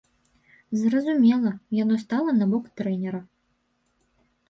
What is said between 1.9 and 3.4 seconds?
стала на бок трэнера.